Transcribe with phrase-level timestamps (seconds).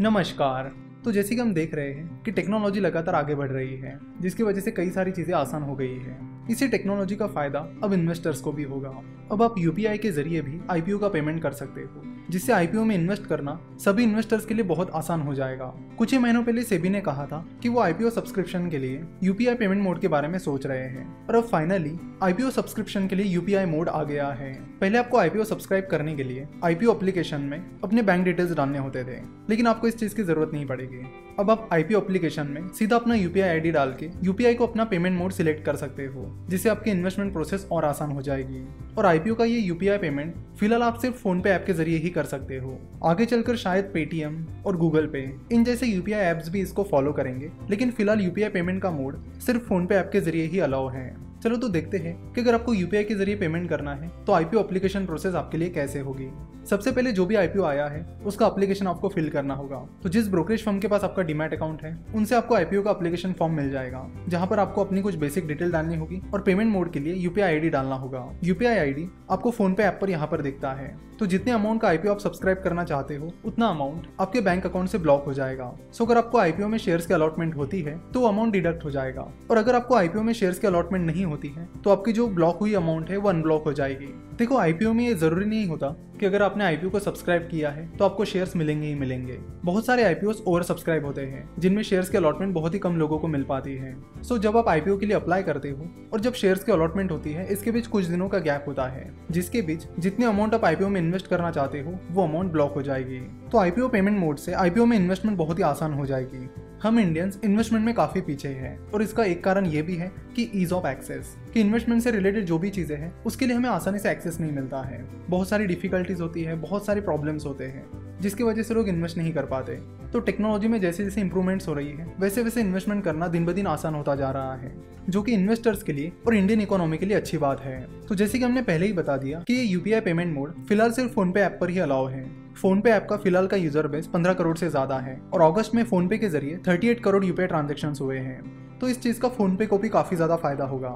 [0.00, 0.64] नमस्कार।
[1.04, 4.42] तो जैसे कि हम देख रहे हैं कि टेक्नोलॉजी लगातार आगे बढ़ रही है, जिसकी
[4.42, 8.40] वजह से कई सारी चीज़ें आसान हो गई है। इसी टेक्नोलॉजी का फ़ायदा अब इन्वेस्टर्स
[8.40, 8.90] को भी होगा।
[9.32, 12.94] अब आप यूपीआई के ज़रिए भी आईपीओ का पेमेंट कर सकते हो, जिससे आईपीओ में
[12.94, 15.64] इन्वेस्ट करना सभी इन्वेस्टर्स के लिए बहुत आसान हो जाएगा।
[15.98, 19.54] कुछ ही महीनों पहले सेबी ने कहा था कि वो आईपीओ सब्सक्रिप्शन के लिए यूपीआई
[19.54, 23.26] पेमेंट मोड के बारे में सोच रहे हैं। और अब फाइनली आईपीओ सब्सक्रिप्शन के लिए
[23.26, 27.58] यूपीआई मोड आ गया है। पहले आपको आईपीओ सब्सक्राइब करने के लिए आईपीओ एप्लीकेशन में
[27.84, 31.06] अपने बैंक डिटेल्स डालने होते थे, लेकिन आपको इस चीज़ की ज़रूरत नहीं पड़ेगी।
[31.40, 35.18] अब आप आईपीओ एप्लीकेशन में सीधा अपना यूपीआई आईडी डाल के यूपीआई को अपना पेमेंट
[35.18, 38.66] मोड सिलेक्ट कर सकते हो। जिससे आपकी इन्वेस्टमेंट प्रोसेस और आसान हो जाएगी।
[38.98, 42.10] और आईपीओ का ये यूपीआई पेमेंट फ़िलहाल आप सिर्फ़ फ़ोन पे ऐप के ज़रिए ही
[42.10, 45.22] कर सकते हो। आगे चलकर शायद पेटीएम और गूगल पे
[45.52, 49.62] इन जैसे यूपीआई ऐप्स भी इसको फॉलो करेंगे। लेकिन फ़िलहाल यूपीआई पेमेंट का मोड सिर्फ़
[49.62, 52.72] फ़ोन पे ऐप के ज़रिए ही अलाउ है। चलो तो देखते हैं कि अगर आपको
[52.74, 56.28] यूपीआई के ज़रिए पेमेंट करना है तो आईपीओ एप्लीकेशन प्रोसेस आपके लिए कैसे होगी।
[56.70, 60.28] सबसे पहले जो भी आईपीओ आया है, उसका एप्लीकेशन आपको फिल करना होगा। तो जिस
[60.28, 63.70] ब्रोकरेज फर्म के पास आपका डीमैट अकाउंट है, उनसे आपको आईपीओ का एप्लीकेशन फॉर्म मिल
[63.70, 67.14] जाएगा, जहाँ पर आपको अपनी कुछ बेसिक डिटेल डालनी होगी और पेमेंट मोड के लिए
[67.14, 70.94] यूपीआई आईडी डालना होगा। यूपीआई आईडी आपको फ़ोन पे ऐप पर यहाँ पर दिखता है।
[71.18, 74.88] तो जितने अमाउंट का आईपीओ आप सब्सक्राइब करना चाहते हो, उतना अमाउंट आपके बैंक अकाउंट
[74.88, 78.24] से ब्लॉक हो जाएगा। सो अगर आपको आईपीओ में शेयर्स की अलॉटमेंट होती है तो
[78.24, 81.68] अमाउंट डिडक्ट हो जाएगा। और अगर आपको आईपीओ में शेयर्स की अलॉटमेंट नहीं होती है
[81.84, 84.06] तो आपकी जो ब्लॉक हुई अमाउंट है, वो अनब्लॉक हो जाएगी।
[84.38, 85.88] देखो आईपीओ में ये ज़रूरी नहीं होता
[86.20, 89.86] कि अगर आपने आईपीओ को सब्सक्राइब किया है तो आपको शेयर्स मिलेंगे ही मिलेंगे। बहुत
[89.86, 93.28] सारे आईपीओ ओवर सब्सक्राइब होते हैं, जिनमें शेयर्स के अलॉटमेंट बहुत ही कम लोगों को
[93.28, 96.64] मिल पाती है। सो जब आप आईपीओ के लिए अप्लाई करते हो, और जब शेयर्स
[96.64, 100.26] की अलॉटमेंट होती है, इसके बीच कुछ दिनों का गैप होता है, जिसके बीच जितने
[100.26, 103.20] अमाउंट आप आईपीओ में इन्वेस्ट करना चाहते हो, वो अमाउंट ब्लॉक हो जाएगी।
[103.50, 106.48] तो आईपीओ पेमेंट मोड से आईपीओ में इन्वेस्टमेंट बहुत ही आसान हो जाएगी।
[106.82, 110.50] हम इंडियंस इन्वेस्टमेंट में काफ़ी पीछे हैं और इसका एक कारण ये भी है कि
[110.54, 113.98] ईज ऑफ़ एक्सेस कि इन्वेस्टमेंट से रिलेटेड जो भी चीज़ें हैं, उसके लिए हमें आसानी
[113.98, 118.05] से एक्सेस नहीं मिलता है। बहुत सारी डिफिकल्टीज होती है, बहुत सारे प्रॉब्लम्स होते हैं।
[118.20, 119.74] जिसकी वजह से लोग इन्वेस्ट नहीं कर पाते।
[120.12, 123.52] तो टेक्नोलॉजी में जैसे जैसे इंप्रूवमेंट्स हो रही है, वैसे वैसे इन्वेस्टमेंट करना दिन ब
[123.52, 124.72] दिन आसान होता जा रहा है,
[125.08, 128.38] जो कि इन्वेस्टर्स के लिए और इंडियन इकोनॉमी के लिए अच्छी बात है। तो जैसे
[128.38, 131.40] कि हमने पहले ही बता दिया कि ये यूपीआई पेमेंट मोड फ़िलहाल सिर्फ़ फ़ोन पे
[131.40, 132.24] ऐप पर ही अलाउ है।
[132.54, 135.74] फ़ोन पे ऐप का फ़िलहाल का यूज़र बेस 15 करोड़ से ज़्यादा है और अगस्त
[135.74, 139.28] में फ़ोन पे के ज़रिए 38 करोड़ यूपीआई ट्रांजेक्शन हुए हैं। तो इस चीज़ का
[139.28, 140.88] फ़ोन पे को भी काफ़ी ज़्यादा फ़ायदा होगा।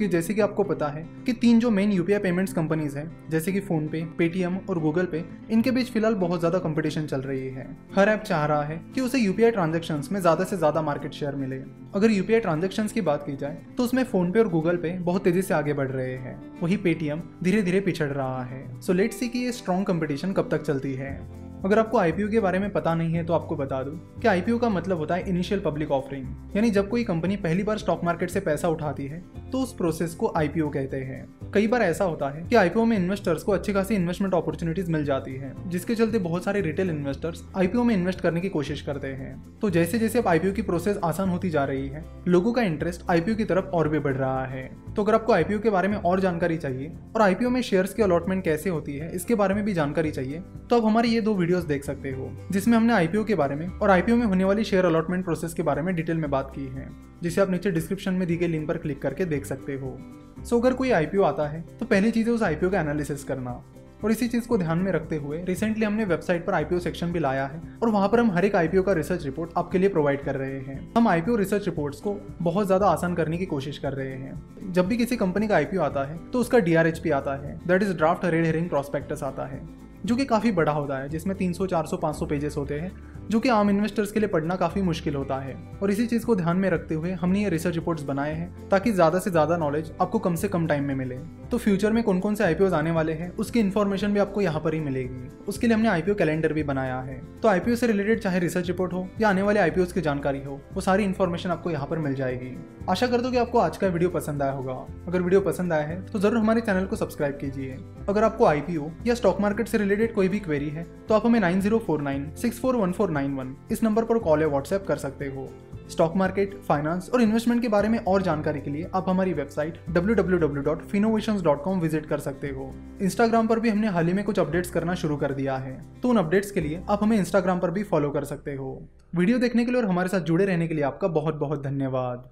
[0.00, 3.52] कि जैसे कि आपको पता है कि तीन जो मेन यूपीआई पेमेंट्स कंपनीज़ हैं, जैसे
[3.52, 7.48] कि फ़ोन पे पेटीएम और गूगल पे इनके बीच फ़िलहाल बहुत ज़्यादा कंपटीशन चल रही
[7.48, 11.12] है। हर ऐप चाह रहा है कि उसे यूपीआई ट्रांजेक्शन में ज़्यादा से ज़्यादा मार्केट
[11.12, 11.56] शेयर मिले।
[11.94, 15.24] अगर यूपीआई ट्रांजेक्शन की बात की जाए तो उसमें फ़ोन पे और गूगल पे बहुत
[15.24, 19.12] तेज़ी से आगे बढ़ रहे हैं। वही पेटीएम धीरे धीरे पिछड़ रहा है। सो लेट
[19.12, 21.18] सी की ये स्ट्रॉन्ग कंपटीशन कब तक चलती है।
[21.64, 24.58] अगर आपको आईपीओ के बारे में पता नहीं है तो आपको बता दूँ कि आईपीओ
[24.58, 28.30] का मतलब होता है इनिशियल पब्लिक ऑफरिंग यानी जब कोई कंपनी पहली बार स्टॉक मार्केट
[28.30, 29.22] से पैसा उठाती है
[29.52, 32.96] तो उस प्रोसेस को आईपीओ कहते हैं। कई बार ऐसा होता है कि आईपीओ में
[32.96, 37.42] इन्वेस्टर्स को अच्छी खासी इन्वेस्टमेंट अपॉर्चुनिटीज़ मिल जाती है, जिसके चलते बहुत सारे रिटेल इन्वेस्टर्स
[37.56, 40.98] आईपीओ में इन्वेस्ट करने की कोशिश करते हैं। तो जैसे जैसे अब आईपीओ की प्रोसेस
[41.04, 44.44] आसान होती जा रही है, लोगों का इंटरेस्ट आईपीओ की तरफ़ और भी बढ़ रहा
[44.46, 47.94] है। तो अगर आपको आईपीओ के बारे में और जानकारी चाहिए और आईपीओ में शेयर्स
[47.94, 51.20] की अलॉटमेंट कैसे होती है, इसके बारे में भी जानकारी चाहिए तो आप हमारी ये
[51.20, 54.44] दो वीडियोस देख सकते हो, जिसमें हमने आईपीओ के बारे में और आईपीओ में होने
[54.44, 56.88] वाली शेयर अलॉटमेंट प्रोसेस के बारे में डिटेल में बात की है।
[57.22, 59.96] जिसे आप नीचे डिस्क्रिप्शन में दी गई लिंक पर क्लिक करके देख सकते हो।
[60.44, 63.62] सो अगर कोई आईपीओ आता है तो पहली चीज़ है उस आईपीओ का एनालिसिस करना।
[64.04, 67.18] और इसी चीज़ को ध्यान में रखते हुए रिसेंटली हमने वेबसाइट पर आईपीओ सेक्शन भी
[67.18, 70.22] लाया है और वहाँ पर हम हर एक आईपीओ का रिसर्च रिपोर्ट आपके लिए प्रोवाइड
[70.24, 73.92] कर रहे हैं। हम आईपीओ रिसर्च रिपोर्ट्स को बहुत ज़्यादा आसान करने की कोशिश कर
[73.92, 77.58] रहे हैं। जब भी किसी कंपनी का आईपीओ आता है तो उसका डीआरएचपी आता है।
[77.66, 79.60] That is draft red herring prospectus आता है।
[80.04, 82.92] जो कि काफ़ी बड़ा होता है जिसमें 300, 400, 500 पेजेस होते हैं
[83.30, 86.34] जो कि आम इन्वेस्टर्स के लिए पढ़ना काफ़ी मुश्किल होता है। और इसी चीज़ को
[86.36, 89.92] ध्यान में रखते हुए हमने ये रिसर्च रिपोर्ट्स बनाए हैं ताकि ज़्यादा से ज़्यादा नॉलेज
[90.00, 91.16] आपको कम से कम टाइम में मिले।
[91.50, 94.60] तो फ्यूचर में कौन कौन से आईपीओ आने वाले हैं उसकी इन्फॉर्मेशन भी आपको यहाँ
[94.60, 98.20] पर ही मिलेगी। उसके लिए हमने आईपीओ कैलेंडर भी बनाया है। तो आईपीओ से रिलेटेड
[98.20, 101.70] चाहे रिसर्च रिपोर्ट हो या आने वाले आईपीओ की जानकारी हो वो सारी इन्फॉर्मेशन आपको
[101.70, 102.56] यहाँ पर मिल जाएगी।
[102.88, 104.72] आशा करता हूँ कि आपको आज का वीडियो पसंद आया होगा।
[105.08, 107.78] अगर वीडियो पसंद आया है तो ज़रूर हमारे चैनल को सब्सक्राइब कीजिए।
[108.08, 111.40] अगर आपको आईपीओ या स्टॉक मार्केट से रिलेटेड कोई भी क्वेरी है तो आप हमें
[111.40, 114.48] nine zero four nine, six four one four nine one इस नंबर पर कॉल या
[114.48, 115.48] व्हाट्सएप कर सकते हो।
[115.90, 119.78] स्टॉक मार्केट फाइनेंस और इन्वेस्टमेंट के बारे में और जानकारी के लिए आप हमारी वेबसाइट
[119.94, 122.72] www.finovations.com विज़िट कर सकते हो।
[123.02, 125.72] इंस्टाग्राम पर भी हमने हाल ही में कुछ अपडेट्स करना शुरू कर दिया है
[126.02, 128.70] तो उन अपडेट्स के लिए आप हमें इंस्टाग्राम पर भी फॉलो कर सकते हो।
[129.14, 132.30] वीडियो देखने के लिए और हमारे साथ जुड़े रहने के लिए आपका बहुत बहुत धन्यवाद।